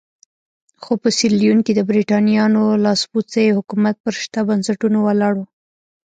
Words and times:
خو 0.83 0.93
په 1.01 1.09
سیریلیون 1.17 1.59
کې 1.65 1.73
د 1.75 1.81
برېټانویانو 1.89 2.63
لاسپوڅی 2.83 3.45
حکومت 3.57 3.95
پر 4.03 4.13
شته 4.21 4.39
بنسټونو 4.49 4.97
ولاړ 5.07 5.33
وو. 5.35 5.45